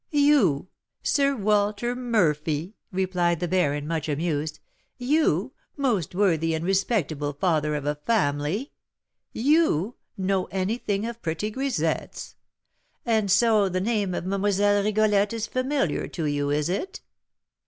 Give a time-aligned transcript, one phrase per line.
[0.09, 0.69] "You!
[1.03, 4.59] Sir Walter Murphy," replied the baron, much amused.
[4.97, 8.71] "You, most worthy and respectable father of a family!
[9.31, 12.33] you know anything of pretty grisettes!
[13.05, 14.83] And so the name of Mlle.
[14.83, 17.01] Rigolette is familiar to you, is it?